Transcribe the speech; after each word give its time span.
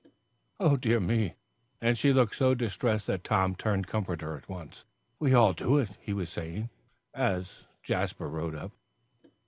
"O 0.59 0.77
dear 0.77 0.99
me!" 0.99 1.35
and 1.79 1.95
she 1.95 2.11
looked 2.11 2.35
so 2.35 2.55
distressed 2.55 3.05
that 3.05 3.23
Tom 3.23 3.53
turned 3.53 3.85
comforter 3.85 4.35
at 4.35 4.49
once. 4.49 4.83
"We 5.19 5.35
all 5.35 5.53
do 5.53 5.77
it," 5.77 5.91
he 6.01 6.11
was 6.11 6.29
saying, 6.31 6.71
as 7.13 7.67
Jasper 7.83 8.27
rode 8.27 8.55
up. 8.55 8.71